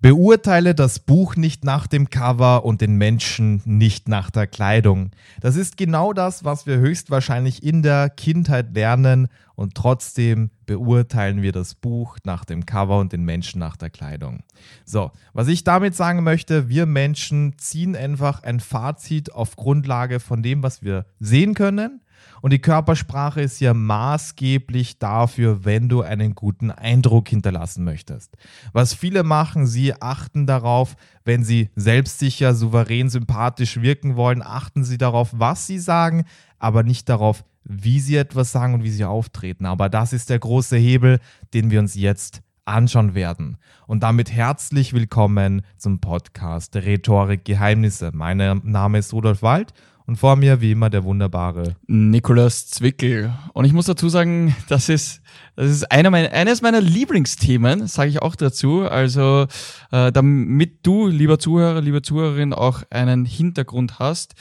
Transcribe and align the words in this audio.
Beurteile 0.00 0.76
das 0.76 1.00
Buch 1.00 1.34
nicht 1.34 1.64
nach 1.64 1.88
dem 1.88 2.08
Cover 2.08 2.64
und 2.64 2.80
den 2.80 2.94
Menschen 2.94 3.60
nicht 3.64 4.08
nach 4.08 4.30
der 4.30 4.46
Kleidung. 4.46 5.10
Das 5.40 5.56
ist 5.56 5.76
genau 5.76 6.12
das, 6.12 6.44
was 6.44 6.66
wir 6.66 6.78
höchstwahrscheinlich 6.78 7.64
in 7.64 7.82
der 7.82 8.08
Kindheit 8.08 8.74
lernen 8.74 9.26
und 9.56 9.74
trotzdem 9.74 10.50
beurteilen 10.66 11.42
wir 11.42 11.50
das 11.50 11.74
Buch 11.74 12.16
nach 12.22 12.44
dem 12.44 12.64
Cover 12.64 13.00
und 13.00 13.12
den 13.12 13.24
Menschen 13.24 13.58
nach 13.58 13.76
der 13.76 13.90
Kleidung. 13.90 14.44
So, 14.84 15.10
was 15.32 15.48
ich 15.48 15.64
damit 15.64 15.96
sagen 15.96 16.22
möchte, 16.22 16.68
wir 16.68 16.86
Menschen 16.86 17.58
ziehen 17.58 17.96
einfach 17.96 18.44
ein 18.44 18.60
Fazit 18.60 19.32
auf 19.32 19.56
Grundlage 19.56 20.20
von 20.20 20.44
dem, 20.44 20.62
was 20.62 20.80
wir 20.80 21.06
sehen 21.18 21.54
können 21.54 22.02
und 22.42 22.52
die 22.52 22.60
Körpersprache 22.60 23.40
ist 23.40 23.60
ja 23.60 23.74
maßgeblich 23.74 24.98
dafür, 24.98 25.64
wenn 25.64 25.88
du 25.88 26.02
einen 26.02 26.34
guten 26.34 26.70
Eindruck 26.70 27.28
hinterlassen 27.28 27.84
möchtest. 27.84 28.36
Was 28.72 28.94
viele 28.94 29.22
machen, 29.22 29.66
sie 29.66 29.94
achten 30.00 30.46
darauf, 30.46 30.96
wenn 31.24 31.44
sie 31.44 31.70
selbstsicher, 31.76 32.54
souverän, 32.54 33.08
sympathisch 33.08 33.80
wirken 33.80 34.16
wollen, 34.16 34.42
achten 34.42 34.84
sie 34.84 34.98
darauf, 34.98 35.30
was 35.32 35.66
sie 35.66 35.78
sagen, 35.78 36.24
aber 36.58 36.82
nicht 36.82 37.08
darauf, 37.08 37.44
wie 37.64 38.00
sie 38.00 38.16
etwas 38.16 38.52
sagen 38.52 38.74
und 38.74 38.82
wie 38.82 38.90
sie 38.90 39.04
auftreten. 39.04 39.66
Aber 39.66 39.88
das 39.88 40.12
ist 40.12 40.30
der 40.30 40.38
große 40.38 40.76
Hebel, 40.76 41.20
den 41.54 41.70
wir 41.70 41.80
uns 41.80 41.94
jetzt 41.94 42.42
anschauen 42.64 43.14
werden. 43.14 43.56
Und 43.86 44.02
damit 44.02 44.30
herzlich 44.30 44.92
willkommen 44.92 45.62
zum 45.76 46.00
Podcast 46.00 46.76
Rhetorik 46.76 47.44
Geheimnisse. 47.44 48.10
Mein 48.12 48.60
Name 48.64 48.98
ist 48.98 49.12
Rudolf 49.12 49.42
Wald 49.42 49.72
und 50.08 50.16
vor 50.16 50.36
mir, 50.36 50.62
wie 50.62 50.72
immer, 50.72 50.88
der 50.88 51.04
wunderbare 51.04 51.76
Nikolaus 51.86 52.66
Zwickel. 52.68 53.30
Und 53.52 53.66
ich 53.66 53.74
muss 53.74 53.84
dazu 53.84 54.08
sagen, 54.08 54.56
das 54.66 54.88
ist, 54.88 55.20
das 55.54 55.70
ist 55.70 55.92
einer 55.92 56.08
meiner, 56.08 56.32
eines 56.32 56.62
meiner 56.62 56.80
Lieblingsthemen, 56.80 57.86
sage 57.88 58.08
ich 58.08 58.22
auch 58.22 58.34
dazu. 58.34 58.88
Also, 58.88 59.46
äh, 59.92 60.10
damit 60.10 60.86
du, 60.86 61.08
lieber 61.08 61.38
Zuhörer, 61.38 61.82
liebe 61.82 62.00
Zuhörerin, 62.00 62.54
auch 62.54 62.84
einen 62.88 63.26
Hintergrund 63.26 63.98
hast. 63.98 64.34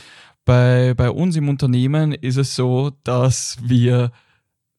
Bei, 0.46 0.94
bei 0.94 1.12
uns 1.12 1.36
im 1.36 1.50
Unternehmen 1.50 2.14
ist 2.14 2.38
es 2.38 2.56
so, 2.56 2.94
dass 3.04 3.58
wir 3.62 4.14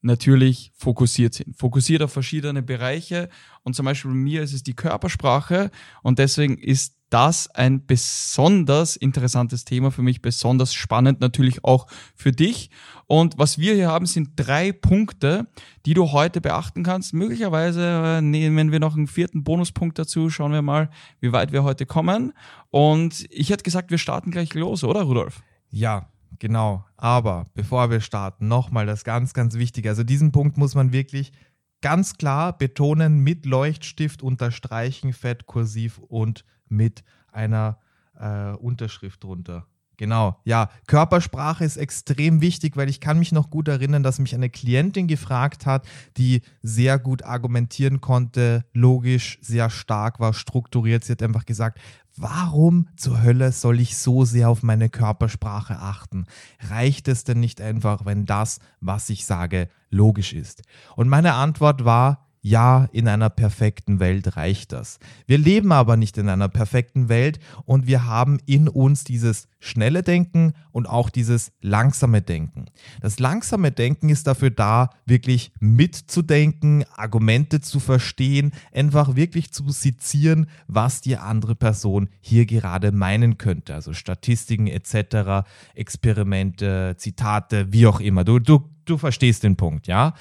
natürlich 0.01 0.73
fokussiert 0.75 1.35
sind. 1.35 1.55
Fokussiert 1.55 2.01
auf 2.01 2.15
verschiedene 2.15 2.63
Bereiche. 2.63 3.29
Und 3.63 3.75
zum 3.75 3.85
Beispiel 3.85 4.11
bei 4.11 4.17
mir 4.17 4.43
ist 4.43 4.55
es 4.55 4.63
die 4.63 4.75
Körpersprache. 4.75 5.71
Und 6.03 6.19
deswegen 6.19 6.57
ist 6.57 6.98
das 7.11 7.49
ein 7.55 7.87
besonders 7.87 8.97
interessantes 8.97 9.65
Thema 9.65 9.91
für 9.91 10.03
mich, 10.03 10.21
besonders 10.23 10.75
spannend 10.75 11.21
natürlich 11.21 11.65
auch 11.65 11.87
für 12.15 12.33
dich. 12.33 12.71
Und 13.07 13.39
was 13.39 13.59
wir 13.59 13.75
hier 13.75 13.89
haben, 13.89 14.07
sind 14.07 14.31
drei 14.37 14.73
Punkte, 14.73 15.47
die 15.87 15.95
du 15.95 16.13
heute 16.13 16.41
beachten 16.41 16.83
kannst. 16.83 17.15
Möglicherweise 17.15 18.19
äh, 18.19 18.21
nehmen 18.21 18.71
wir 18.71 18.81
noch 18.81 18.97
einen 18.97 19.07
vierten 19.07 19.45
Bonuspunkt 19.45 19.99
dazu. 19.99 20.29
Schauen 20.29 20.53
wir 20.53 20.63
mal, 20.63 20.91
wie 21.21 21.33
weit 21.33 21.53
wir 21.53 21.65
heute 21.65 21.87
kommen. 21.87 22.35
Und 22.71 23.27
ich 23.31 23.51
hätte 23.51 23.65
gesagt, 23.65 23.91
wir 23.91 23.99
starten 23.99 24.31
gleich 24.31 24.53
los, 24.55 24.85
oder 24.85 25.03
Rudolf? 25.03 25.43
Ja, 25.71 26.11
genau. 26.39 26.85
Aber 26.97 27.47
bevor 27.55 27.91
wir 27.91 28.01
starten, 28.01 28.49
nochmal 28.49 28.85
das 28.85 29.05
ganz, 29.05 29.33
ganz 29.33 29.55
Wichtige. 29.55 29.89
Also 29.89 30.05
diesen 30.05 30.33
Punkt 30.33 30.59
muss 30.59 30.75
man 30.75 30.93
wirklich 30.93 31.33
ganz 31.81 32.19
klar 32.19 32.57
betonen, 32.57 33.21
mit 33.21 33.47
Leuchtstift 33.47 34.23
unterstreichen, 34.23 35.13
fett, 35.13 35.47
kursiv 35.47 35.99
und 35.99 36.45
mit 36.71 37.05
einer 37.33 37.79
äh, 38.19 38.53
Unterschrift 38.53 39.23
drunter. 39.25 39.67
Genau, 39.99 40.37
ja, 40.45 40.71
Körpersprache 40.87 41.65
ist 41.65 41.77
extrem 41.77 42.41
wichtig, 42.41 42.77
weil 42.77 42.89
ich 42.89 43.01
kann 43.01 43.19
mich 43.19 43.33
noch 43.33 43.51
gut 43.51 43.67
erinnern, 43.67 44.05
dass 44.05 44.21
mich 44.21 44.33
eine 44.33 44.49
Klientin 44.49 45.09
gefragt 45.09 45.67
hat, 45.67 45.85
die 46.17 46.43
sehr 46.63 47.01
gut 47.01 47.25
argumentieren 47.25 48.01
konnte, 48.01 48.65
logisch, 48.73 49.39
sehr 49.43 49.71
stark 49.71 50.21
war, 50.21 50.35
strukturiert. 50.35 51.03
Sie 51.03 51.11
hat 51.11 51.23
einfach 51.25 51.47
gesagt, 51.47 51.81
warum 52.17 52.87
zur 52.97 53.25
Hölle 53.25 53.51
soll 53.51 53.81
ich 53.81 53.99
so 53.99 54.25
sehr 54.25 54.51
auf 54.51 54.63
meine 54.63 54.89
Körpersprache 54.89 55.81
achten? 55.81 56.27
Reicht 56.61 57.09
es 57.09 57.25
denn 57.25 57.41
nicht 57.41 57.61
einfach, 57.61 58.05
wenn 58.05 58.25
das, 58.25 58.61
was 58.81 59.11
ich 59.11 59.27
sage, 59.27 59.69
logisch 59.91 60.33
ist? 60.33 60.63
Und 60.95 61.09
meine 61.09 61.35
Antwort 61.35 61.85
war, 61.85 62.28
ja, 62.41 62.89
in 62.93 63.09
einer 63.09 63.31
perfekten 63.31 64.01
Welt 64.01 64.37
reicht 64.37 64.73
das. 64.73 64.99
Wir 65.27 65.39
leben 65.39 65.73
aber 65.73 65.97
nicht 65.97 66.19
in 66.19 66.29
einer 66.29 66.49
perfekten 66.49 67.09
Welt 67.09 67.39
und 67.65 67.87
wir 67.87 68.07
haben 68.07 68.39
in 68.47 68.69
uns 68.69 69.05
dieses 69.05 69.49
schnelle 69.61 70.03
Denken 70.03 70.53
und 70.71 70.87
auch 70.87 71.11
dieses 71.11 71.53
langsame 71.61 72.23
Denken. 72.23 72.67
Das 73.01 73.19
langsame 73.19 73.73
Denken 73.73 74.09
ist 74.09 74.27
dafür 74.27 74.51
da, 74.51 74.91
wirklich 75.05 75.53
mitzudenken, 75.59 76.85
Argumente 76.97 77.61
zu 77.61 77.81
verstehen, 77.81 78.53
einfach 78.73 79.17
wirklich 79.17 79.53
zu 79.53 79.69
sezieren, 79.71 80.49
was 80.69 81.01
die 81.01 81.17
andere 81.17 81.57
Person 81.57 82.09
hier 82.21 82.47
gerade 82.47 82.93
meinen 82.93 83.37
könnte. 83.39 83.75
Also 83.75 83.93
Statistiken 83.93 84.69
etc., 84.69 85.49
Experimente, 85.75 86.95
Zitate, 86.99 87.73
wie 87.73 87.87
auch 87.87 88.01
immer. 88.01 88.25
Du, 88.25 88.39
du, 88.39 88.69
du 88.85 88.97
verstehst 88.97 89.43
den 89.43 89.57
Punkt, 89.57 89.89
ja? 89.89 90.15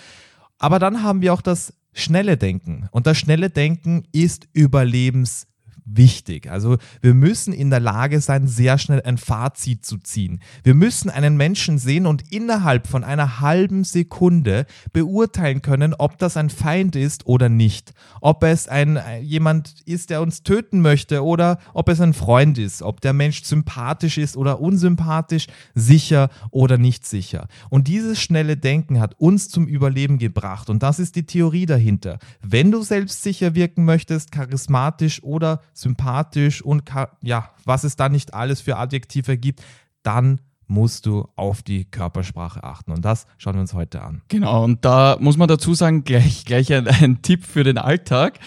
Aber 0.59 0.79
dann 0.79 1.03
haben 1.03 1.21
wir 1.21 1.33
auch 1.33 1.41
das 1.41 1.73
schnelle 1.97 2.37
Denken. 2.37 2.87
Und 2.91 3.07
das 3.07 3.17
schnelle 3.17 3.49
Denken 3.49 4.03
ist 4.11 4.47
überlebens 4.53 5.47
wichtig. 5.87 6.49
Also 6.51 6.77
wir 7.01 7.13
müssen 7.13 7.53
in 7.53 7.69
der 7.69 7.79
Lage 7.79 8.19
sein, 8.21 8.47
sehr 8.47 8.77
schnell 8.77 9.01
ein 9.03 9.17
Fazit 9.17 9.85
zu 9.85 9.97
ziehen. 9.97 10.41
Wir 10.63 10.73
müssen 10.73 11.09
einen 11.09 11.37
Menschen 11.37 11.77
sehen 11.77 12.05
und 12.05 12.31
innerhalb 12.31 12.87
von 12.87 13.03
einer 13.03 13.39
halben 13.39 13.83
Sekunde 13.83 14.65
beurteilen 14.93 15.61
können, 15.61 15.93
ob 15.93 16.17
das 16.17 16.37
ein 16.37 16.49
Feind 16.49 16.95
ist 16.95 17.25
oder 17.25 17.49
nicht. 17.49 17.93
Ob 18.21 18.43
es 18.43 18.67
ein 18.67 18.99
jemand 19.21 19.75
ist, 19.85 20.09
der 20.09 20.21
uns 20.21 20.43
töten 20.43 20.81
möchte 20.81 21.23
oder 21.23 21.59
ob 21.73 21.89
es 21.89 22.01
ein 22.01 22.13
Freund 22.13 22.57
ist, 22.57 22.81
ob 22.81 23.01
der 23.01 23.13
Mensch 23.13 23.43
sympathisch 23.43 24.17
ist 24.17 24.35
oder 24.35 24.59
unsympathisch, 24.59 25.47
sicher 25.73 26.29
oder 26.51 26.77
nicht 26.77 27.05
sicher. 27.05 27.47
Und 27.69 27.87
dieses 27.87 28.21
schnelle 28.21 28.57
Denken 28.57 28.99
hat 28.99 29.15
uns 29.19 29.49
zum 29.49 29.67
Überleben 29.67 30.17
gebracht 30.17 30.69
und 30.69 30.83
das 30.83 30.99
ist 30.99 31.15
die 31.15 31.25
Theorie 31.25 31.65
dahinter. 31.65 32.19
Wenn 32.41 32.71
du 32.71 32.81
selbstsicher 32.81 33.55
wirken 33.55 33.85
möchtest, 33.85 34.31
charismatisch 34.31 35.23
oder 35.23 35.61
sympathisch 35.79 36.61
und 36.61 36.83
ja, 37.21 37.51
was 37.65 37.83
es 37.83 37.95
da 37.95 38.09
nicht 38.09 38.33
alles 38.33 38.61
für 38.61 38.77
Adjektive 38.77 39.37
gibt, 39.37 39.63
dann 40.03 40.41
musst 40.67 41.05
du 41.05 41.27
auf 41.35 41.63
die 41.63 41.85
Körpersprache 41.85 42.63
achten. 42.63 42.91
Und 42.91 43.03
das 43.05 43.25
schauen 43.37 43.55
wir 43.55 43.61
uns 43.61 43.73
heute 43.73 44.01
an. 44.01 44.21
Genau, 44.27 44.63
und 44.63 44.83
da 44.83 45.17
muss 45.19 45.37
man 45.37 45.47
dazu 45.47 45.73
sagen, 45.73 46.03
gleich, 46.03 46.45
gleich 46.45 46.73
ein, 46.73 46.87
ein 46.87 47.21
Tipp 47.21 47.45
für 47.45 47.63
den 47.63 47.77
Alltag, 47.77 48.39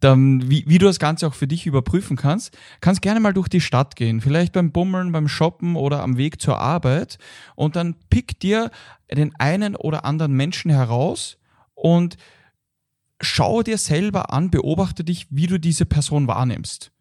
dann, 0.00 0.48
wie, 0.48 0.64
wie 0.66 0.78
du 0.78 0.86
das 0.86 0.98
Ganze 0.98 1.26
auch 1.26 1.34
für 1.34 1.46
dich 1.46 1.66
überprüfen 1.66 2.16
kannst. 2.16 2.56
Kannst 2.80 3.02
gerne 3.02 3.20
mal 3.20 3.32
durch 3.32 3.48
die 3.48 3.60
Stadt 3.60 3.96
gehen, 3.96 4.20
vielleicht 4.20 4.52
beim 4.52 4.70
Bummeln, 4.70 5.12
beim 5.12 5.28
Shoppen 5.28 5.76
oder 5.76 6.02
am 6.02 6.16
Weg 6.16 6.40
zur 6.40 6.58
Arbeit 6.58 7.18
und 7.56 7.76
dann 7.76 7.96
pick 8.08 8.38
dir 8.38 8.70
den 9.10 9.34
einen 9.38 9.76
oder 9.76 10.04
anderen 10.04 10.32
Menschen 10.32 10.70
heraus 10.70 11.38
und 11.74 12.16
schau 13.24 13.62
dir 13.62 13.78
selber 13.78 14.32
an, 14.32 14.50
beobachte 14.50 15.04
dich, 15.04 15.26
wie 15.30 15.46
du 15.46 15.58
diese 15.58 15.86
Person 15.86 16.28
wahrnimmst. 16.28 16.92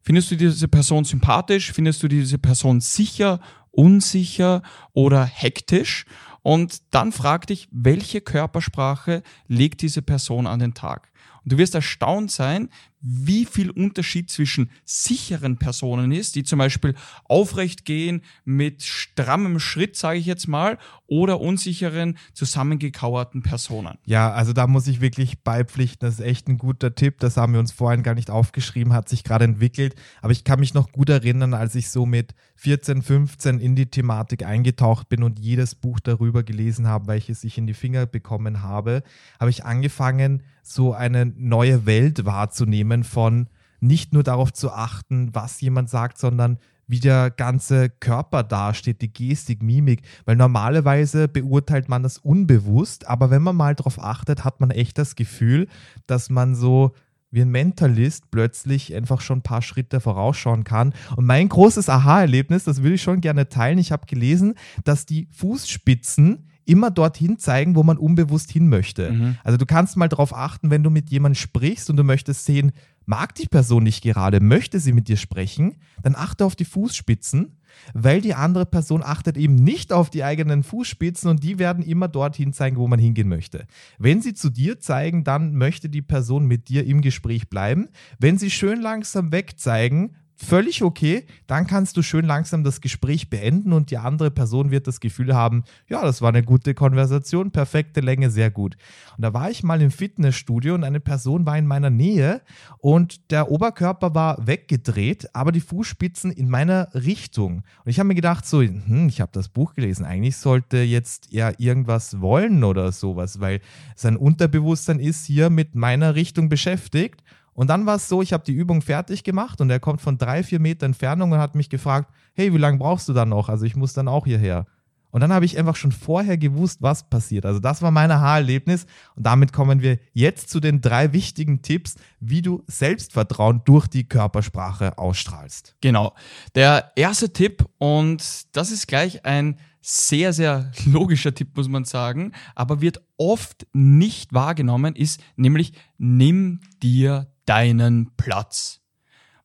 Findest 0.00 0.30
du 0.30 0.36
diese 0.36 0.68
Person 0.68 1.04
sympathisch? 1.04 1.72
Findest 1.72 2.02
du 2.02 2.08
diese 2.08 2.38
Person 2.38 2.80
sicher, 2.80 3.40
unsicher 3.70 4.62
oder 4.92 5.24
hektisch? 5.24 6.06
Und 6.42 6.82
dann 6.94 7.12
frag 7.12 7.46
dich, 7.46 7.68
welche 7.70 8.20
Körpersprache 8.20 9.22
legt 9.48 9.82
diese 9.82 10.02
Person 10.02 10.46
an 10.46 10.60
den 10.60 10.74
Tag? 10.74 11.10
Und 11.44 11.52
du 11.52 11.58
wirst 11.58 11.74
erstaunt 11.74 12.30
sein, 12.30 12.70
wie 13.00 13.44
viel 13.44 13.70
Unterschied 13.70 14.30
zwischen 14.30 14.70
sicheren 14.84 15.56
Personen 15.56 16.10
ist, 16.10 16.34
die 16.34 16.42
zum 16.42 16.58
Beispiel 16.58 16.94
aufrecht 17.24 17.84
gehen 17.84 18.22
mit 18.44 18.82
strammem 18.82 19.60
Schritt, 19.60 19.96
sage 19.96 20.18
ich 20.18 20.26
jetzt 20.26 20.48
mal, 20.48 20.78
oder 21.06 21.40
unsicheren, 21.40 22.18
zusammengekauerten 22.34 23.42
Personen. 23.42 23.98
Ja, 24.04 24.32
also 24.32 24.52
da 24.52 24.66
muss 24.66 24.86
ich 24.88 25.00
wirklich 25.00 25.42
beipflichten, 25.42 26.06
das 26.06 26.14
ist 26.14 26.24
echt 26.24 26.48
ein 26.48 26.58
guter 26.58 26.94
Tipp, 26.94 27.20
das 27.20 27.36
haben 27.36 27.52
wir 27.52 27.60
uns 27.60 27.72
vorhin 27.72 28.02
gar 28.02 28.14
nicht 28.14 28.30
aufgeschrieben, 28.30 28.92
hat 28.92 29.08
sich 29.08 29.24
gerade 29.24 29.44
entwickelt, 29.44 29.94
aber 30.20 30.32
ich 30.32 30.44
kann 30.44 30.60
mich 30.60 30.74
noch 30.74 30.90
gut 30.90 31.08
erinnern, 31.08 31.54
als 31.54 31.74
ich 31.76 31.90
so 31.90 32.04
mit 32.04 32.34
14, 32.56 33.02
15 33.02 33.60
in 33.60 33.76
die 33.76 33.86
Thematik 33.86 34.44
eingetaucht 34.44 35.08
bin 35.08 35.22
und 35.22 35.38
jedes 35.38 35.76
Buch 35.76 36.00
darüber 36.00 36.42
gelesen 36.42 36.88
habe, 36.88 37.06
welches 37.06 37.44
ich 37.44 37.56
in 37.56 37.66
die 37.66 37.74
Finger 37.74 38.06
bekommen 38.06 38.62
habe, 38.62 39.02
habe 39.38 39.50
ich 39.50 39.64
angefangen, 39.64 40.42
so 40.62 40.92
eine 40.92 41.24
neue 41.24 41.86
Welt 41.86 42.26
wahrzunehmen 42.26 42.87
von 43.04 43.48
nicht 43.80 44.12
nur 44.12 44.22
darauf 44.22 44.52
zu 44.52 44.72
achten, 44.72 45.34
was 45.34 45.60
jemand 45.60 45.88
sagt, 45.88 46.18
sondern 46.18 46.58
wie 46.88 47.00
der 47.00 47.30
ganze 47.30 47.90
Körper 47.90 48.42
dasteht, 48.42 49.02
die 49.02 49.12
Gestik, 49.12 49.62
Mimik, 49.62 50.02
weil 50.24 50.36
normalerweise 50.36 51.28
beurteilt 51.28 51.88
man 51.88 52.02
das 52.02 52.18
unbewusst, 52.18 53.06
aber 53.06 53.30
wenn 53.30 53.42
man 53.42 53.56
mal 53.56 53.74
darauf 53.74 54.02
achtet, 54.02 54.44
hat 54.44 54.60
man 54.60 54.70
echt 54.70 54.96
das 54.96 55.14
Gefühl, 55.14 55.68
dass 56.06 56.30
man 56.30 56.54
so 56.54 56.92
wie 57.30 57.42
ein 57.42 57.50
Mentalist 57.50 58.30
plötzlich 58.30 58.94
einfach 58.94 59.20
schon 59.20 59.40
ein 59.40 59.42
paar 59.42 59.60
Schritte 59.60 60.00
vorausschauen 60.00 60.64
kann. 60.64 60.94
Und 61.14 61.26
mein 61.26 61.50
großes 61.50 61.90
Aha-Erlebnis, 61.90 62.64
das 62.64 62.82
will 62.82 62.94
ich 62.94 63.02
schon 63.02 63.20
gerne 63.20 63.50
teilen, 63.50 63.76
ich 63.76 63.92
habe 63.92 64.06
gelesen, 64.06 64.54
dass 64.84 65.04
die 65.04 65.28
Fußspitzen 65.32 66.48
immer 66.68 66.90
dorthin 66.90 67.38
zeigen, 67.38 67.74
wo 67.74 67.82
man 67.82 67.98
unbewusst 67.98 68.50
hin 68.50 68.68
möchte. 68.68 69.12
Mhm. 69.12 69.36
Also 69.44 69.56
du 69.56 69.66
kannst 69.66 69.96
mal 69.96 70.08
darauf 70.08 70.34
achten, 70.34 70.70
wenn 70.70 70.82
du 70.82 70.90
mit 70.90 71.10
jemandem 71.10 71.36
sprichst 71.36 71.90
und 71.90 71.96
du 71.96 72.04
möchtest 72.04 72.44
sehen, 72.44 72.72
Mag 73.08 73.34
die 73.36 73.46
Person 73.46 73.84
nicht 73.84 74.02
gerade, 74.02 74.38
möchte 74.38 74.78
sie 74.80 74.92
mit 74.92 75.08
dir 75.08 75.16
sprechen, 75.16 75.76
dann 76.02 76.14
achte 76.14 76.44
auf 76.44 76.54
die 76.54 76.66
Fußspitzen, 76.66 77.56
weil 77.94 78.20
die 78.20 78.34
andere 78.34 78.66
Person 78.66 79.02
achtet 79.02 79.38
eben 79.38 79.54
nicht 79.54 79.94
auf 79.94 80.10
die 80.10 80.24
eigenen 80.24 80.62
Fußspitzen 80.62 81.30
und 81.30 81.42
die 81.42 81.58
werden 81.58 81.82
immer 81.82 82.06
dorthin 82.08 82.52
zeigen, 82.52 82.76
wo 82.76 82.86
man 82.86 82.98
hingehen 82.98 83.30
möchte. 83.30 83.66
Wenn 83.96 84.20
sie 84.20 84.34
zu 84.34 84.50
dir 84.50 84.78
zeigen, 84.78 85.24
dann 85.24 85.54
möchte 85.54 85.88
die 85.88 86.02
Person 86.02 86.44
mit 86.44 86.68
dir 86.68 86.84
im 86.84 87.00
Gespräch 87.00 87.48
bleiben. 87.48 87.88
Wenn 88.18 88.36
sie 88.36 88.50
schön 88.50 88.82
langsam 88.82 89.32
wegzeigen, 89.32 90.14
völlig 90.38 90.82
okay. 90.82 91.26
Dann 91.46 91.66
kannst 91.66 91.96
du 91.96 92.02
schön 92.02 92.24
langsam 92.24 92.62
das 92.62 92.80
Gespräch 92.80 93.28
beenden 93.28 93.72
und 93.72 93.90
die 93.90 93.98
andere 93.98 94.30
Person 94.30 94.70
wird 94.70 94.86
das 94.86 95.00
Gefühl 95.00 95.34
haben, 95.34 95.64
ja, 95.88 96.02
das 96.02 96.22
war 96.22 96.28
eine 96.28 96.44
gute 96.44 96.74
Konversation, 96.74 97.50
perfekte 97.50 98.00
Länge, 98.00 98.30
sehr 98.30 98.50
gut. 98.50 98.76
Und 99.16 99.22
da 99.22 99.34
war 99.34 99.50
ich 99.50 99.62
mal 99.62 99.82
im 99.82 99.90
Fitnessstudio 99.90 100.74
und 100.74 100.84
eine 100.84 101.00
Person 101.00 101.44
war 101.44 101.58
in 101.58 101.66
meiner 101.66 101.90
Nähe 101.90 102.40
und 102.78 103.30
der 103.30 103.50
Oberkörper 103.50 104.14
war 104.14 104.46
weggedreht, 104.46 105.34
aber 105.34 105.50
die 105.50 105.60
Fußspitzen 105.60 106.30
in 106.30 106.48
meiner 106.48 106.88
Richtung. 106.94 107.64
Und 107.84 107.90
ich 107.90 107.98
habe 107.98 108.06
mir 108.06 108.14
gedacht, 108.14 108.46
so, 108.46 108.62
hm, 108.62 109.08
ich 109.08 109.20
habe 109.20 109.32
das 109.32 109.48
Buch 109.48 109.74
gelesen, 109.74 110.04
eigentlich 110.04 110.36
sollte 110.36 110.78
jetzt 110.78 111.32
er 111.32 111.58
irgendwas 111.58 112.20
wollen 112.20 112.62
oder 112.62 112.92
sowas, 112.92 113.40
weil 113.40 113.60
sein 113.96 114.16
Unterbewusstsein 114.16 115.00
ist 115.00 115.26
hier 115.26 115.50
mit 115.50 115.74
meiner 115.74 116.14
Richtung 116.14 116.48
beschäftigt. 116.48 117.22
Und 117.58 117.66
dann 117.66 117.86
war 117.86 117.96
es 117.96 118.08
so, 118.08 118.22
ich 118.22 118.32
habe 118.32 118.44
die 118.44 118.52
Übung 118.52 118.82
fertig 118.82 119.24
gemacht 119.24 119.60
und 119.60 119.68
er 119.68 119.80
kommt 119.80 120.00
von 120.00 120.16
drei, 120.16 120.44
vier 120.44 120.60
Meter 120.60 120.86
Entfernung 120.86 121.32
und 121.32 121.38
hat 121.38 121.56
mich 121.56 121.68
gefragt, 121.68 122.08
hey, 122.34 122.54
wie 122.54 122.58
lange 122.58 122.78
brauchst 122.78 123.08
du 123.08 123.12
dann 123.12 123.30
noch? 123.30 123.48
Also 123.48 123.64
ich 123.64 123.74
muss 123.74 123.92
dann 123.92 124.06
auch 124.06 124.26
hierher. 124.26 124.64
Und 125.10 125.22
dann 125.22 125.32
habe 125.32 125.44
ich 125.44 125.58
einfach 125.58 125.74
schon 125.74 125.90
vorher 125.90 126.38
gewusst, 126.38 126.82
was 126.82 127.10
passiert. 127.10 127.44
Also 127.44 127.58
das 127.58 127.82
war 127.82 127.90
mein 127.90 128.12
Haarerlebnis. 128.12 128.86
Und 129.16 129.26
damit 129.26 129.52
kommen 129.52 129.82
wir 129.82 129.98
jetzt 130.12 130.50
zu 130.50 130.60
den 130.60 130.80
drei 130.80 131.12
wichtigen 131.12 131.60
Tipps, 131.60 131.96
wie 132.20 132.42
du 132.42 132.62
Selbstvertrauen 132.68 133.62
durch 133.64 133.88
die 133.88 134.04
Körpersprache 134.04 134.96
ausstrahlst. 134.96 135.74
Genau. 135.80 136.14
Der 136.54 136.92
erste 136.94 137.32
Tipp, 137.32 137.64
und 137.78 138.56
das 138.56 138.70
ist 138.70 138.86
gleich 138.86 139.24
ein 139.24 139.58
sehr, 139.80 140.32
sehr 140.32 140.70
logischer 140.84 141.34
Tipp, 141.34 141.56
muss 141.56 141.66
man 141.66 141.84
sagen, 141.84 142.30
aber 142.54 142.80
wird 142.80 143.02
oft 143.16 143.66
nicht 143.72 144.32
wahrgenommen, 144.32 144.94
ist 144.94 145.20
nämlich, 145.34 145.72
nimm 145.98 146.60
dir 146.80 147.26
deinen 147.48 148.14
Platz. 148.16 148.80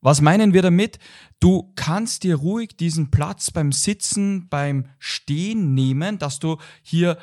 Was 0.01 0.19
meinen 0.19 0.53
wir 0.53 0.61
damit? 0.61 0.99
Du 1.39 1.71
kannst 1.75 2.23
dir 2.23 2.35
ruhig 2.35 2.75
diesen 2.75 3.09
Platz 3.09 3.51
beim 3.51 3.71
Sitzen, 3.71 4.49
beim 4.49 4.89
Stehen 4.99 5.73
nehmen, 5.73 6.19
dass 6.19 6.39
du 6.39 6.57
hier 6.81 7.17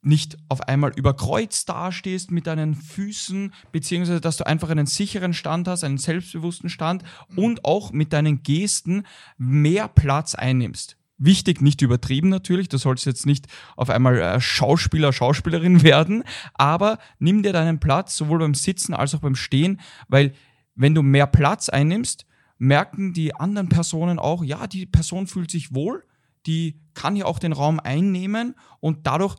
nicht 0.00 0.36
auf 0.48 0.62
einmal 0.62 0.92
überkreuzt 0.94 1.68
dastehst 1.68 2.30
mit 2.30 2.46
deinen 2.46 2.74
Füßen, 2.74 3.52
beziehungsweise 3.72 4.20
dass 4.20 4.36
du 4.36 4.46
einfach 4.46 4.70
einen 4.70 4.86
sicheren 4.86 5.34
Stand 5.34 5.68
hast, 5.68 5.84
einen 5.84 5.98
selbstbewussten 5.98 6.68
Stand 6.68 7.02
und 7.36 7.64
auch 7.64 7.92
mit 7.92 8.12
deinen 8.12 8.42
Gesten 8.42 9.04
mehr 9.36 9.88
Platz 9.88 10.34
einnimmst. 10.34 10.96
Wichtig, 11.16 11.62
nicht 11.62 11.80
übertrieben 11.80 12.28
natürlich, 12.28 12.68
du 12.68 12.76
sollst 12.76 13.06
jetzt 13.06 13.24
nicht 13.24 13.46
auf 13.76 13.88
einmal 13.88 14.18
äh, 14.18 14.40
Schauspieler, 14.40 15.12
Schauspielerin 15.12 15.82
werden, 15.84 16.24
aber 16.54 16.98
nimm 17.18 17.42
dir 17.42 17.52
deinen 17.52 17.78
Platz, 17.78 18.16
sowohl 18.16 18.40
beim 18.40 18.54
Sitzen 18.54 18.94
als 18.94 19.14
auch 19.14 19.20
beim 19.20 19.36
Stehen, 19.36 19.80
weil 20.08 20.34
wenn 20.74 20.94
du 20.94 21.02
mehr 21.02 21.28
Platz 21.28 21.68
einnimmst, 21.68 22.26
merken 22.58 23.12
die 23.12 23.34
anderen 23.34 23.68
Personen 23.68 24.18
auch, 24.18 24.42
ja, 24.42 24.66
die 24.66 24.86
Person 24.86 25.26
fühlt 25.28 25.50
sich 25.50 25.74
wohl, 25.74 26.04
die 26.46 26.80
kann 26.94 27.14
hier 27.14 27.26
auch 27.26 27.38
den 27.38 27.52
Raum 27.52 27.78
einnehmen 27.78 28.54
und 28.80 29.06
dadurch 29.06 29.36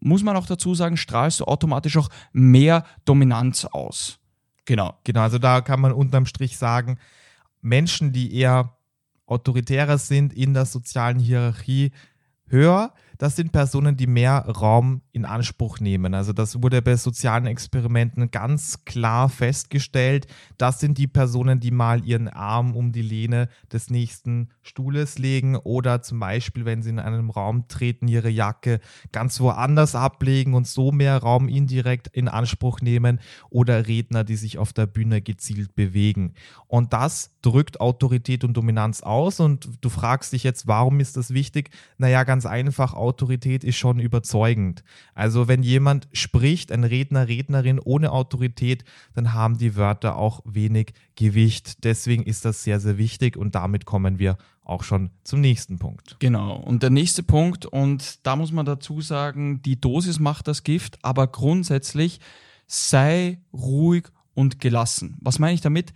muss 0.00 0.22
man 0.22 0.36
auch 0.36 0.46
dazu 0.46 0.74
sagen, 0.74 0.96
strahlst 0.96 1.40
du 1.40 1.44
automatisch 1.44 1.96
auch 1.96 2.08
mehr 2.32 2.84
Dominanz 3.04 3.64
aus. 3.64 4.18
Genau. 4.64 4.94
Genau, 5.04 5.22
also 5.22 5.38
da 5.38 5.60
kann 5.60 5.80
man 5.80 5.92
unterm 5.92 6.26
Strich 6.26 6.56
sagen, 6.56 6.98
Menschen, 7.60 8.12
die 8.12 8.34
eher 8.34 8.77
autoritärer 9.28 9.98
sind 9.98 10.32
in 10.32 10.54
der 10.54 10.64
sozialen 10.64 11.18
Hierarchie, 11.18 11.92
höher 12.46 12.92
das 13.18 13.34
sind 13.34 13.50
Personen, 13.50 13.96
die 13.96 14.06
mehr 14.06 14.46
Raum 14.46 15.02
in 15.10 15.24
Anspruch 15.24 15.80
nehmen. 15.80 16.14
Also 16.14 16.32
das 16.32 16.62
wurde 16.62 16.80
bei 16.80 16.96
sozialen 16.96 17.46
Experimenten 17.46 18.30
ganz 18.30 18.84
klar 18.84 19.28
festgestellt. 19.28 20.28
Das 20.56 20.78
sind 20.78 20.98
die 20.98 21.08
Personen, 21.08 21.58
die 21.58 21.72
mal 21.72 22.04
ihren 22.04 22.28
Arm 22.28 22.76
um 22.76 22.92
die 22.92 23.02
Lehne 23.02 23.48
des 23.72 23.90
nächsten 23.90 24.50
Stuhles 24.62 25.18
legen 25.18 25.56
oder 25.56 26.00
zum 26.00 26.20
Beispiel, 26.20 26.64
wenn 26.64 26.82
sie 26.82 26.90
in 26.90 27.00
einem 27.00 27.30
Raum 27.30 27.66
treten, 27.66 28.06
ihre 28.06 28.30
Jacke 28.30 28.78
ganz 29.10 29.40
woanders 29.40 29.96
ablegen 29.96 30.54
und 30.54 30.68
so 30.68 30.92
mehr 30.92 31.18
Raum 31.18 31.48
indirekt 31.48 32.06
in 32.06 32.28
Anspruch 32.28 32.80
nehmen 32.80 33.20
oder 33.50 33.88
Redner, 33.88 34.22
die 34.22 34.36
sich 34.36 34.58
auf 34.58 34.72
der 34.72 34.86
Bühne 34.86 35.22
gezielt 35.22 35.74
bewegen. 35.74 36.34
Und 36.68 36.92
das 36.92 37.32
drückt 37.48 37.80
Autorität 37.80 38.44
und 38.44 38.54
Dominanz 38.56 39.02
aus 39.02 39.40
und 39.40 39.70
du 39.80 39.88
fragst 39.88 40.34
dich 40.34 40.44
jetzt, 40.44 40.66
warum 40.66 41.00
ist 41.00 41.16
das 41.16 41.32
wichtig? 41.32 41.70
Naja, 41.96 42.24
ganz 42.24 42.44
einfach, 42.44 42.92
Autorität 42.92 43.64
ist 43.64 43.76
schon 43.76 44.00
überzeugend. 44.00 44.84
Also 45.14 45.48
wenn 45.48 45.62
jemand 45.62 46.08
spricht, 46.12 46.70
ein 46.70 46.84
Redner, 46.84 47.26
Rednerin 47.26 47.78
ohne 47.78 48.12
Autorität, 48.12 48.84
dann 49.14 49.32
haben 49.32 49.56
die 49.56 49.76
Wörter 49.76 50.16
auch 50.16 50.42
wenig 50.44 50.92
Gewicht. 51.16 51.84
Deswegen 51.84 52.24
ist 52.24 52.44
das 52.44 52.62
sehr, 52.64 52.80
sehr 52.80 52.98
wichtig 52.98 53.36
und 53.36 53.54
damit 53.54 53.86
kommen 53.86 54.18
wir 54.18 54.36
auch 54.62 54.82
schon 54.82 55.10
zum 55.24 55.40
nächsten 55.40 55.78
Punkt. 55.78 56.16
Genau. 56.18 56.56
Und 56.56 56.82
der 56.82 56.90
nächste 56.90 57.22
Punkt, 57.22 57.64
und 57.64 58.26
da 58.26 58.36
muss 58.36 58.52
man 58.52 58.66
dazu 58.66 59.00
sagen, 59.00 59.62
die 59.62 59.80
Dosis 59.80 60.18
macht 60.18 60.48
das 60.48 60.64
Gift, 60.64 60.98
aber 61.02 61.26
grundsätzlich 61.28 62.20
sei 62.66 63.40
ruhig 63.54 64.08
und 64.34 64.60
gelassen. 64.60 65.16
Was 65.22 65.38
meine 65.38 65.54
ich 65.54 65.62
damit? 65.62 65.94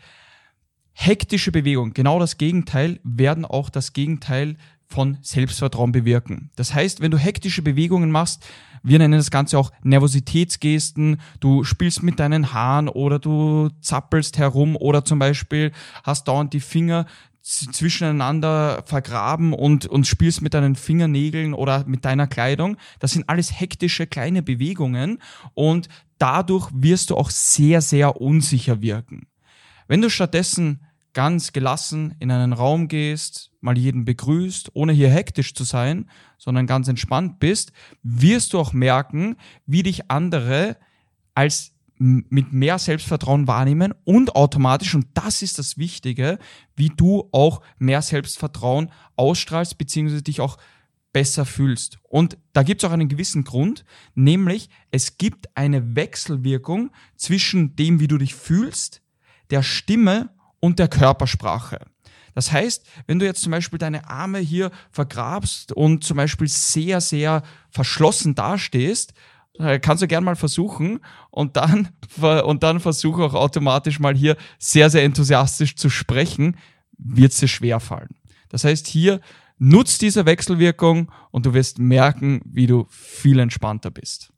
Hektische 0.94 1.52
Bewegungen, 1.52 1.94
genau 1.94 2.18
das 2.18 2.38
Gegenteil, 2.38 3.00
werden 3.02 3.44
auch 3.44 3.70
das 3.70 3.92
Gegenteil 3.92 4.56
von 4.86 5.16
Selbstvertrauen 5.22 5.90
bewirken. 5.90 6.50
Das 6.54 6.74
heißt, 6.74 7.00
wenn 7.00 7.10
du 7.10 7.18
hektische 7.18 7.62
Bewegungen 7.62 8.10
machst, 8.10 8.44
wir 8.82 8.98
nennen 8.98 9.18
das 9.18 9.30
Ganze 9.30 9.58
auch 9.58 9.72
Nervositätsgesten, 9.82 11.20
du 11.40 11.64
spielst 11.64 12.02
mit 12.02 12.20
deinen 12.20 12.52
Haaren 12.52 12.88
oder 12.88 13.18
du 13.18 13.70
zappelst 13.80 14.38
herum 14.38 14.76
oder 14.76 15.04
zum 15.04 15.18
Beispiel 15.18 15.72
hast 16.04 16.28
dauernd 16.28 16.52
die 16.52 16.60
Finger 16.60 17.06
zwischeneinander 17.42 18.84
vergraben 18.86 19.52
und, 19.52 19.86
und 19.86 20.06
spielst 20.06 20.42
mit 20.42 20.54
deinen 20.54 20.76
Fingernägeln 20.76 21.54
oder 21.54 21.84
mit 21.86 22.04
deiner 22.04 22.28
Kleidung. 22.28 22.76
Das 23.00 23.12
sind 23.12 23.28
alles 23.28 23.58
hektische 23.58 24.06
kleine 24.06 24.42
Bewegungen 24.42 25.18
und 25.54 25.88
dadurch 26.18 26.70
wirst 26.72 27.10
du 27.10 27.16
auch 27.16 27.30
sehr, 27.30 27.80
sehr 27.80 28.20
unsicher 28.20 28.80
wirken. 28.80 29.26
Wenn 29.92 30.00
du 30.00 30.08
stattdessen 30.08 30.80
ganz 31.12 31.52
gelassen 31.52 32.14
in 32.18 32.30
einen 32.30 32.54
Raum 32.54 32.88
gehst, 32.88 33.50
mal 33.60 33.76
jeden 33.76 34.06
begrüßt, 34.06 34.70
ohne 34.72 34.94
hier 34.94 35.10
hektisch 35.10 35.54
zu 35.54 35.64
sein, 35.64 36.08
sondern 36.38 36.66
ganz 36.66 36.88
entspannt 36.88 37.40
bist, 37.40 37.72
wirst 38.02 38.54
du 38.54 38.58
auch 38.58 38.72
merken, 38.72 39.36
wie 39.66 39.82
dich 39.82 40.10
andere 40.10 40.78
als 41.34 41.72
mit 41.98 42.54
mehr 42.54 42.78
Selbstvertrauen 42.78 43.46
wahrnehmen 43.46 43.92
und 44.04 44.34
automatisch, 44.34 44.94
und 44.94 45.08
das 45.12 45.42
ist 45.42 45.58
das 45.58 45.76
Wichtige, 45.76 46.38
wie 46.74 46.88
du 46.88 47.28
auch 47.30 47.60
mehr 47.76 48.00
Selbstvertrauen 48.00 48.90
ausstrahlst, 49.16 49.76
beziehungsweise 49.76 50.22
dich 50.22 50.40
auch 50.40 50.56
besser 51.12 51.44
fühlst. 51.44 51.98
Und 52.04 52.38
da 52.54 52.62
gibt 52.62 52.82
es 52.82 52.88
auch 52.88 52.94
einen 52.94 53.10
gewissen 53.10 53.44
Grund, 53.44 53.84
nämlich 54.14 54.70
es 54.90 55.18
gibt 55.18 55.54
eine 55.54 55.96
Wechselwirkung 55.96 56.92
zwischen 57.14 57.76
dem, 57.76 58.00
wie 58.00 58.08
du 58.08 58.16
dich 58.16 58.34
fühlst, 58.34 59.01
der 59.52 59.62
Stimme 59.62 60.30
und 60.58 60.80
der 60.80 60.88
Körpersprache. 60.88 61.78
Das 62.34 62.50
heißt, 62.50 62.86
wenn 63.06 63.18
du 63.18 63.26
jetzt 63.26 63.42
zum 63.42 63.52
Beispiel 63.52 63.78
deine 63.78 64.08
Arme 64.08 64.38
hier 64.38 64.70
vergrabst 64.90 65.72
und 65.72 66.02
zum 66.02 66.16
Beispiel 66.16 66.48
sehr, 66.48 67.00
sehr 67.00 67.42
verschlossen 67.70 68.34
dastehst, 68.34 69.12
äh, 69.58 69.78
kannst 69.78 70.02
du 70.02 70.08
gern 70.08 70.24
mal 70.24 70.36
versuchen 70.36 71.00
und 71.30 71.56
dann, 71.56 71.90
und 72.44 72.62
dann 72.62 72.80
versuche 72.80 73.22
auch 73.22 73.34
automatisch 73.34 74.00
mal 74.00 74.16
hier 74.16 74.36
sehr, 74.58 74.88
sehr 74.88 75.04
enthusiastisch 75.04 75.76
zu 75.76 75.90
sprechen, 75.90 76.56
wird 76.96 77.32
es 77.32 77.38
dir 77.38 77.48
schwer 77.48 77.80
fallen. 77.80 78.16
Das 78.48 78.64
heißt, 78.64 78.86
hier 78.86 79.20
nutzt 79.58 80.02
diese 80.02 80.26
Wechselwirkung 80.26 81.12
und 81.30 81.46
du 81.46 81.54
wirst 81.54 81.78
merken, 81.78 82.40
wie 82.44 82.66
du 82.66 82.86
viel 82.88 83.38
entspannter 83.38 83.90
bist. 83.90 84.32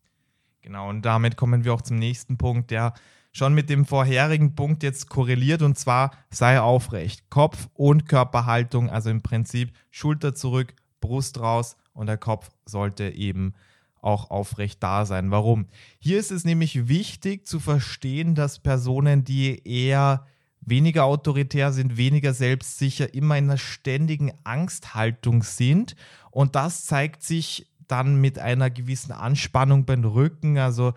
Genau, 0.62 0.88
und 0.88 1.02
damit 1.02 1.36
kommen 1.36 1.64
wir 1.64 1.74
auch 1.74 1.82
zum 1.82 1.96
nächsten 1.96 2.38
Punkt, 2.38 2.70
der 2.70 2.94
schon 3.34 3.52
mit 3.52 3.68
dem 3.68 3.84
vorherigen 3.84 4.54
Punkt 4.54 4.82
jetzt 4.82 5.10
korreliert 5.10 5.60
und 5.60 5.76
zwar 5.76 6.12
sei 6.30 6.60
aufrecht. 6.60 7.28
Kopf 7.28 7.68
und 7.74 8.08
Körperhaltung, 8.08 8.88
also 8.88 9.10
im 9.10 9.22
Prinzip 9.22 9.72
Schulter 9.90 10.34
zurück, 10.34 10.72
Brust 11.00 11.40
raus 11.40 11.76
und 11.92 12.06
der 12.06 12.16
Kopf 12.16 12.50
sollte 12.64 13.10
eben 13.10 13.54
auch 14.00 14.30
aufrecht 14.30 14.82
da 14.82 15.04
sein. 15.04 15.30
Warum? 15.30 15.66
Hier 15.98 16.18
ist 16.18 16.30
es 16.30 16.44
nämlich 16.44 16.88
wichtig 16.88 17.46
zu 17.46 17.58
verstehen, 17.58 18.34
dass 18.34 18.60
Personen, 18.60 19.24
die 19.24 19.66
eher 19.66 20.26
weniger 20.60 21.04
autoritär 21.04 21.72
sind, 21.72 21.96
weniger 21.96 22.34
selbstsicher, 22.34 23.14
immer 23.14 23.36
in 23.36 23.44
einer 23.44 23.58
ständigen 23.58 24.32
Angsthaltung 24.44 25.42
sind. 25.42 25.96
Und 26.30 26.54
das 26.54 26.84
zeigt 26.84 27.22
sich 27.22 27.66
dann 27.88 28.20
mit 28.20 28.38
einer 28.38 28.70
gewissen 28.70 29.12
Anspannung 29.12 29.84
beim 29.84 30.04
Rücken. 30.04 30.58
Also 30.58 30.94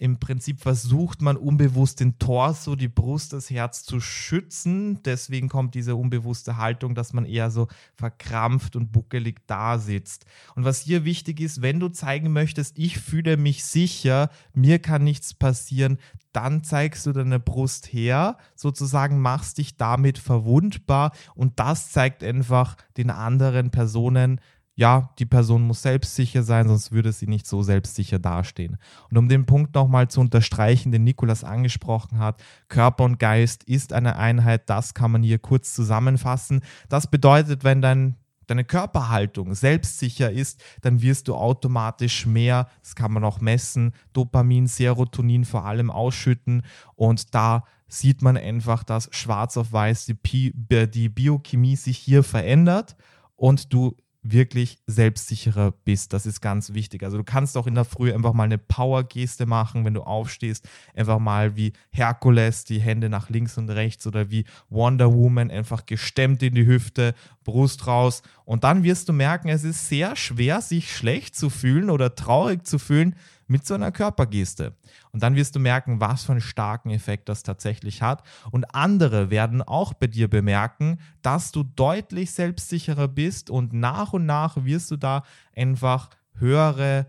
im 0.00 0.18
Prinzip 0.18 0.60
versucht 0.60 1.20
man 1.20 1.36
unbewusst 1.36 2.00
den 2.00 2.18
Torso, 2.18 2.74
die 2.74 2.88
Brust, 2.88 3.34
das 3.34 3.50
Herz 3.50 3.84
zu 3.84 4.00
schützen. 4.00 5.02
Deswegen 5.02 5.50
kommt 5.50 5.74
diese 5.74 5.94
unbewusste 5.94 6.56
Haltung, 6.56 6.94
dass 6.94 7.12
man 7.12 7.26
eher 7.26 7.50
so 7.50 7.68
verkrampft 7.96 8.76
und 8.76 8.92
buckelig 8.92 9.42
da 9.46 9.76
sitzt. 9.76 10.24
Und 10.54 10.64
was 10.64 10.80
hier 10.80 11.04
wichtig 11.04 11.38
ist, 11.38 11.60
wenn 11.60 11.80
du 11.80 11.90
zeigen 11.90 12.32
möchtest, 12.32 12.78
ich 12.78 12.98
fühle 12.98 13.36
mich 13.36 13.62
sicher, 13.62 14.30
mir 14.54 14.78
kann 14.78 15.04
nichts 15.04 15.34
passieren, 15.34 15.98
dann 16.32 16.64
zeigst 16.64 17.04
du 17.04 17.12
deine 17.12 17.38
Brust 17.38 17.92
her, 17.92 18.38
sozusagen 18.54 19.20
machst 19.20 19.58
dich 19.58 19.76
damit 19.76 20.18
verwundbar 20.18 21.12
und 21.34 21.60
das 21.60 21.90
zeigt 21.90 22.24
einfach 22.24 22.78
den 22.96 23.10
anderen 23.10 23.70
Personen, 23.70 24.40
ja, 24.80 25.10
die 25.18 25.26
Person 25.26 25.66
muss 25.66 25.82
selbstsicher 25.82 26.42
sein, 26.42 26.66
sonst 26.66 26.90
würde 26.90 27.12
sie 27.12 27.26
nicht 27.26 27.46
so 27.46 27.62
selbstsicher 27.62 28.18
dastehen. 28.18 28.78
Und 29.10 29.18
um 29.18 29.28
den 29.28 29.44
Punkt 29.44 29.74
nochmal 29.74 30.08
zu 30.08 30.22
unterstreichen, 30.22 30.90
den 30.90 31.04
Nikolas 31.04 31.44
angesprochen 31.44 32.18
hat, 32.18 32.42
Körper 32.68 33.04
und 33.04 33.18
Geist 33.18 33.62
ist 33.64 33.92
eine 33.92 34.16
Einheit, 34.16 34.70
das 34.70 34.94
kann 34.94 35.10
man 35.10 35.22
hier 35.22 35.38
kurz 35.38 35.74
zusammenfassen. 35.74 36.62
Das 36.88 37.08
bedeutet, 37.08 37.62
wenn 37.62 37.82
dein 37.82 38.16
deine 38.46 38.64
Körperhaltung 38.64 39.54
selbstsicher 39.54 40.32
ist, 40.32 40.60
dann 40.80 41.02
wirst 41.02 41.28
du 41.28 41.36
automatisch 41.36 42.26
mehr, 42.26 42.66
das 42.82 42.96
kann 42.96 43.12
man 43.12 43.22
auch 43.22 43.40
messen, 43.40 43.92
Dopamin, 44.12 44.66
Serotonin 44.66 45.44
vor 45.44 45.66
allem 45.66 45.88
ausschütten 45.88 46.62
und 46.96 47.32
da 47.32 47.64
sieht 47.86 48.22
man 48.22 48.36
einfach, 48.36 48.82
dass 48.82 49.08
schwarz 49.12 49.56
auf 49.56 49.72
weiß 49.72 50.06
die, 50.06 50.52
die 50.54 51.08
Biochemie 51.10 51.76
sich 51.76 51.98
hier 51.98 52.24
verändert 52.24 52.96
und 53.36 53.72
du 53.72 53.96
wirklich 54.22 54.78
selbstsicherer 54.86 55.72
bist. 55.84 56.12
Das 56.12 56.26
ist 56.26 56.40
ganz 56.40 56.74
wichtig. 56.74 57.02
Also 57.02 57.16
du 57.16 57.24
kannst 57.24 57.56
auch 57.56 57.66
in 57.66 57.74
der 57.74 57.84
Früh 57.84 58.12
einfach 58.12 58.32
mal 58.32 58.44
eine 58.44 58.58
Power-Geste 58.58 59.46
machen, 59.46 59.84
wenn 59.84 59.94
du 59.94 60.02
aufstehst. 60.02 60.68
Einfach 60.94 61.18
mal 61.18 61.56
wie 61.56 61.72
Herkules, 61.90 62.64
die 62.64 62.80
Hände 62.80 63.08
nach 63.08 63.30
links 63.30 63.56
und 63.56 63.70
rechts 63.70 64.06
oder 64.06 64.30
wie 64.30 64.44
Wonder 64.68 65.12
Woman, 65.12 65.50
einfach 65.50 65.86
gestemmt 65.86 66.42
in 66.42 66.54
die 66.54 66.66
Hüfte, 66.66 67.14
Brust 67.44 67.86
raus. 67.86 68.22
Und 68.44 68.64
dann 68.64 68.82
wirst 68.82 69.08
du 69.08 69.12
merken, 69.12 69.48
es 69.48 69.64
ist 69.64 69.88
sehr 69.88 70.16
schwer, 70.16 70.60
sich 70.60 70.94
schlecht 70.94 71.34
zu 71.34 71.48
fühlen 71.48 71.88
oder 71.88 72.14
traurig 72.14 72.66
zu 72.66 72.78
fühlen, 72.78 73.16
mit 73.50 73.66
so 73.66 73.74
einer 73.74 73.90
Körpergeste. 73.90 74.76
Und 75.10 75.24
dann 75.24 75.34
wirst 75.34 75.56
du 75.56 75.58
merken, 75.58 76.00
was 76.00 76.22
für 76.22 76.32
einen 76.32 76.40
starken 76.40 76.90
Effekt 76.90 77.28
das 77.28 77.42
tatsächlich 77.42 78.00
hat. 78.00 78.22
Und 78.52 78.76
andere 78.76 79.30
werden 79.30 79.60
auch 79.60 79.92
bei 79.92 80.06
dir 80.06 80.28
bemerken, 80.28 81.00
dass 81.20 81.50
du 81.50 81.64
deutlich 81.64 82.30
selbstsicherer 82.30 83.08
bist 83.08 83.50
und 83.50 83.72
nach 83.72 84.12
und 84.12 84.24
nach 84.24 84.64
wirst 84.64 84.92
du 84.92 84.96
da 84.96 85.24
einfach 85.54 86.10
höhere 86.34 87.06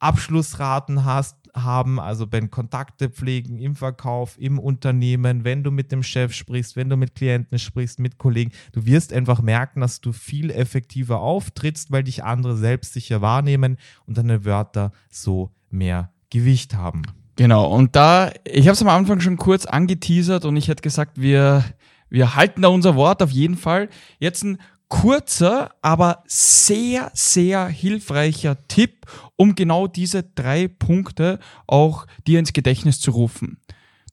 Abschlussraten 0.00 1.04
hast, 1.04 1.36
haben, 1.54 1.98
also 1.98 2.30
wenn 2.30 2.50
Kontakte 2.50 3.08
pflegen 3.08 3.58
im 3.58 3.74
Verkauf, 3.74 4.38
im 4.38 4.58
Unternehmen, 4.58 5.44
wenn 5.44 5.62
du 5.62 5.70
mit 5.70 5.92
dem 5.92 6.02
Chef 6.02 6.32
sprichst, 6.32 6.76
wenn 6.76 6.88
du 6.88 6.96
mit 6.96 7.14
Klienten 7.14 7.58
sprichst, 7.58 7.98
mit 7.98 8.18
Kollegen, 8.18 8.52
du 8.72 8.84
wirst 8.84 9.12
einfach 9.12 9.42
merken, 9.42 9.80
dass 9.80 10.00
du 10.00 10.12
viel 10.12 10.50
effektiver 10.50 11.20
auftrittst, 11.20 11.90
weil 11.90 12.04
dich 12.04 12.24
andere 12.24 12.56
selbstsicher 12.56 13.22
wahrnehmen 13.22 13.76
und 14.06 14.18
deine 14.18 14.44
Wörter 14.44 14.92
so 15.08 15.52
mehr 15.70 16.12
Gewicht 16.30 16.74
haben. 16.74 17.02
Genau, 17.36 17.72
und 17.72 17.94
da, 17.94 18.32
ich 18.44 18.66
habe 18.66 18.72
es 18.72 18.82
am 18.82 18.88
Anfang 18.88 19.20
schon 19.20 19.36
kurz 19.36 19.64
angeteasert 19.64 20.44
und 20.44 20.56
ich 20.56 20.68
hätte 20.68 20.82
gesagt, 20.82 21.20
wir, 21.20 21.64
wir 22.10 22.34
halten 22.34 22.62
da 22.62 22.68
unser 22.68 22.96
Wort 22.96 23.22
auf 23.22 23.30
jeden 23.30 23.56
Fall. 23.56 23.88
Jetzt 24.18 24.42
ein 24.42 24.58
kurzer, 24.88 25.70
aber 25.82 26.24
sehr, 26.26 27.10
sehr 27.14 27.68
hilfreicher 27.68 28.66
Tipp, 28.68 29.06
um 29.36 29.54
genau 29.54 29.86
diese 29.86 30.22
drei 30.22 30.66
Punkte 30.66 31.38
auch 31.66 32.06
dir 32.26 32.38
ins 32.38 32.52
Gedächtnis 32.52 33.00
zu 33.00 33.12
rufen. 33.12 33.60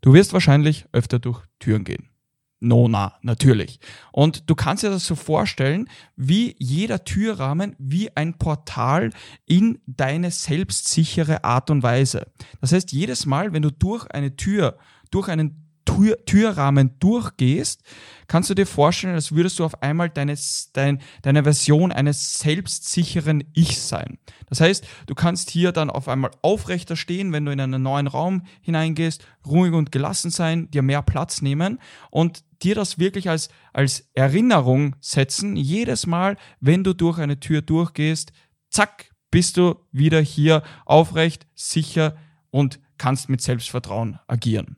Du 0.01 0.13
wirst 0.13 0.33
wahrscheinlich 0.33 0.85
öfter 0.91 1.17
durch 1.17 1.41
Türen 1.59 1.83
gehen. 1.83 2.09
Nona, 2.65 3.13
natürlich. 3.21 3.79
Und 4.11 4.49
du 4.49 4.55
kannst 4.55 4.83
dir 4.83 4.89
das 4.89 5.05
so 5.05 5.15
vorstellen, 5.15 5.87
wie 6.15 6.55
jeder 6.59 7.03
Türrahmen, 7.03 7.75
wie 7.77 8.15
ein 8.15 8.37
Portal 8.37 9.11
in 9.45 9.79
deine 9.85 10.31
selbstsichere 10.31 11.43
Art 11.43 11.69
und 11.69 11.83
Weise. 11.83 12.27
Das 12.61 12.71
heißt, 12.71 12.91
jedes 12.91 13.25
Mal, 13.25 13.53
wenn 13.53 13.61
du 13.61 13.71
durch 13.71 14.07
eine 14.11 14.35
Tür, 14.35 14.77
durch 15.11 15.29
einen 15.29 15.64
Tür, 15.85 16.17
Türrahmen 16.25 16.99
durchgehst, 16.99 17.83
kannst 18.27 18.49
du 18.49 18.53
dir 18.53 18.65
vorstellen, 18.65 19.13
als 19.13 19.31
würdest 19.31 19.59
du 19.59 19.65
auf 19.65 19.81
einmal 19.81 20.09
deine, 20.09 20.35
dein, 20.73 21.01
deine 21.21 21.43
Version 21.43 21.91
eines 21.91 22.39
selbstsicheren 22.39 23.43
Ich 23.53 23.79
sein. 23.79 24.17
Das 24.47 24.61
heißt, 24.61 24.85
du 25.07 25.15
kannst 25.15 25.49
hier 25.49 25.71
dann 25.71 25.89
auf 25.89 26.07
einmal 26.07 26.31
aufrechter 26.41 26.95
stehen, 26.95 27.31
wenn 27.31 27.45
du 27.45 27.51
in 27.51 27.59
einen 27.59 27.81
neuen 27.81 28.07
Raum 28.07 28.43
hineingehst, 28.61 29.25
ruhig 29.45 29.73
und 29.73 29.91
gelassen 29.91 30.31
sein, 30.31 30.69
dir 30.71 30.81
mehr 30.81 31.01
Platz 31.01 31.41
nehmen 31.41 31.79
und 32.09 32.43
dir 32.63 32.75
das 32.75 32.99
wirklich 32.99 33.29
als, 33.29 33.49
als 33.73 34.09
Erinnerung 34.13 34.95
setzen. 34.99 35.55
Jedes 35.55 36.07
Mal, 36.07 36.37
wenn 36.59 36.83
du 36.83 36.93
durch 36.93 37.19
eine 37.19 37.39
Tür 37.39 37.61
durchgehst, 37.61 38.33
zack, 38.69 39.11
bist 39.31 39.57
du 39.57 39.75
wieder 39.91 40.21
hier 40.21 40.63
aufrecht, 40.85 41.45
sicher 41.55 42.15
und 42.51 42.79
kannst 42.97 43.29
mit 43.29 43.41
Selbstvertrauen 43.41 44.19
agieren. 44.27 44.77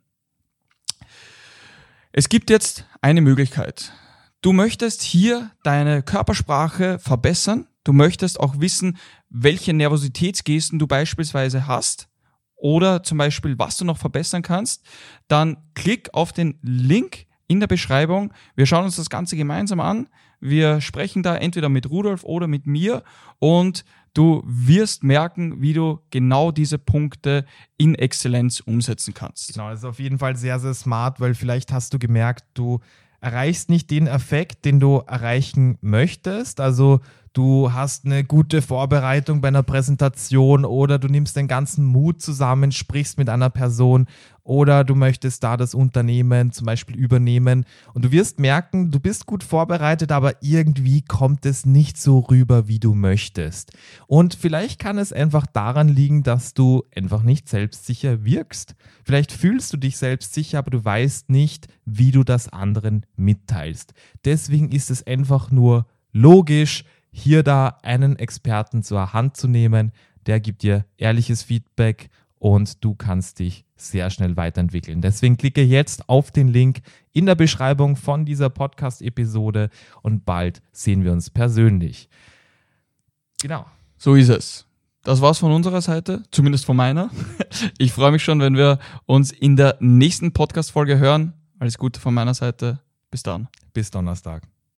Es 2.20 2.30
gibt 2.30 2.50
jetzt 2.50 2.84
eine 3.00 3.22
Möglichkeit. 3.22 3.94
Du 4.42 4.52
möchtest 4.52 5.04
hier 5.04 5.52
deine 5.62 6.02
Körpersprache 6.02 6.98
verbessern. 6.98 7.68
Du 7.84 7.94
möchtest 7.94 8.40
auch 8.40 8.60
wissen, 8.60 8.98
welche 9.30 9.72
Nervositätsgesten 9.72 10.80
du 10.80 10.88
beispielsweise 10.88 11.68
hast 11.68 12.10
oder 12.56 13.04
zum 13.04 13.20
Beispiel, 13.20 13.60
was 13.60 13.78
du 13.78 13.86
noch 13.86 14.00
verbessern 14.00 14.42
kannst. 14.42 14.84
Dann 15.28 15.58
klick 15.76 16.12
auf 16.16 16.34
den 16.34 16.58
Link 16.64 17.28
in 17.48 17.60
der 17.60 17.68
Beschreibung. 17.68 18.34
Wir 18.56 18.66
schauen 18.66 18.86
uns 18.86 18.96
das 18.96 19.12
Ganze 19.12 19.38
gemeinsam 19.38 19.80
an. 19.80 20.08
Wir 20.40 20.82
sprechen 20.82 21.22
da 21.22 21.36
entweder 21.36 21.70
mit 21.70 21.88
Rudolf 21.88 22.24
oder 22.24 22.48
mit 22.48 22.66
mir 22.66 23.04
und 23.38 23.86
du 24.18 24.42
wirst 24.46 25.04
merken, 25.04 25.62
wie 25.62 25.74
du 25.74 26.00
genau 26.10 26.52
diese 26.52 26.80
Punkte 26.80 27.46
in 27.78 27.94
Exzellenz 27.94 28.60
umsetzen 28.60 29.14
kannst. 29.14 29.54
Genau, 29.54 29.70
das 29.70 29.80
ist 29.80 29.86
auf 29.86 30.00
jeden 30.00 30.18
Fall 30.18 30.36
sehr, 30.36 30.60
sehr 30.60 30.74
smart, 30.74 31.20
weil 31.20 31.36
vielleicht 31.36 31.72
hast 31.72 31.94
du 31.94 32.00
gemerkt, 32.00 32.46
du 32.56 32.80
erreichst 33.22 33.70
nicht 33.70 33.92
den 33.92 34.08
Effekt, 34.08 34.66
den 34.66 34.80
du 34.80 35.04
erreichen 35.06 35.78
möchtest. 35.82 36.60
Also 36.60 37.02
du 37.38 37.72
hast 37.72 38.06
eine 38.06 38.24
gute 38.24 38.64
Vorbereitung 38.64 39.42
bei 39.42 39.50
einer 39.50 39.62
Präsentation 39.62 40.66
oder 40.66 40.98
du 40.98 41.08
nimmst 41.08 41.36
den 41.36 41.48
ganzen 41.48 41.86
Mut 41.86 42.20
zusammen, 42.20 42.72
sprichst 42.72 43.20
mit 43.20 43.30
einer 43.30 43.52
Person 43.52 44.08
oder 44.42 44.84
du 44.84 44.96
möchtest 44.96 45.44
da 45.44 45.56
das 45.56 45.76
Unternehmen 45.76 46.52
zum 46.52 46.66
Beispiel 46.66 46.96
übernehmen 46.96 47.66
und 47.94 48.06
du 48.06 48.12
wirst 48.12 48.40
merken, 48.40 48.90
du 48.90 49.00
bist 49.00 49.28
gut 49.28 49.44
vorbereitet, 49.44 50.12
aber 50.12 50.42
irgendwie 50.42 51.04
kommt 51.04 51.46
es 51.46 51.64
nicht 51.64 51.98
so 51.98 52.20
rüber, 52.20 52.68
wie 52.68 52.80
du 52.80 52.96
möchtest. 52.96 53.72
Und 54.08 54.34
vielleicht 54.34 54.80
kann 54.80 54.98
es 54.98 55.14
einfach 55.14 55.46
daran 55.46 55.90
liegen, 55.90 56.24
dass 56.24 56.56
du 56.56 56.86
einfach 56.96 57.22
nicht 57.22 57.50
selbstsicher 57.50 58.26
wirkst. 58.26 58.76
Vielleicht 59.04 59.32
fühlst 59.32 59.72
du 59.74 59.78
dich 59.78 59.98
selbstsicher, 59.98 60.58
aber 60.58 60.72
du 60.72 60.84
weißt 60.84 61.30
nicht, 61.30 61.68
wie 61.86 62.10
du 62.12 62.24
das 62.24 62.50
anderen 62.52 63.06
mitteilst. 63.16 63.94
Deswegen 64.26 64.72
ist 64.72 64.90
es 64.90 65.06
einfach 65.06 65.52
nur 65.52 65.86
logisch, 66.14 66.84
hier 67.18 67.42
da 67.42 67.80
einen 67.82 68.18
Experten 68.18 68.84
zur 68.84 69.12
Hand 69.12 69.38
zu 69.38 69.48
nehmen, 69.48 69.92
der 70.28 70.40
gibt 70.40 70.62
dir 70.62 70.86
ehrliches 70.98 71.42
Feedback 71.42 72.10
und 72.38 72.84
du 72.84 72.94
kannst 72.94 73.40
dich 73.40 73.66
sehr 73.76 74.12
schnell 74.12 74.38
weiterentwickeln. 74.38 75.02
Deswegen 75.02 75.36
klicke 75.36 75.64
jetzt 75.64 76.10
auf 76.10 76.30
den 76.30 76.48
Link 76.48 76.82
in 77.14 77.26
der 77.26 77.34
Beschreibung 77.34 77.96
von 77.96 78.24
dieser 78.24 78.52
Podcast-Episode 78.52 79.72
und 80.04 80.26
bald 80.26 80.62
sehen 80.72 81.04
wir 81.04 81.12
uns 81.12 81.32
persönlich. 81.32 82.08
Genau. 83.42 83.66
So 83.98 84.14
ist 84.14 84.30
es. 84.30 84.66
Das 85.04 85.20
war's 85.20 85.40
von 85.40 85.52
unserer 85.52 85.82
Seite, 85.82 86.22
zumindest 86.32 86.66
von 86.66 86.78
meiner. 86.78 87.10
Ich 87.80 87.94
freue 87.94 88.12
mich 88.12 88.24
schon, 88.24 88.40
wenn 88.42 88.56
wir 88.56 88.78
uns 89.06 89.32
in 89.32 89.56
der 89.56 89.78
nächsten 89.80 90.34
Podcast-Folge 90.34 91.00
hören. 91.00 91.34
Alles 91.58 91.80
Gute 91.80 92.00
von 92.00 92.14
meiner 92.14 92.36
Seite. 92.36 92.80
Bis 93.10 93.24
dann. 93.24 93.48
Bis 93.74 93.90
Donnerstag. 93.90 94.44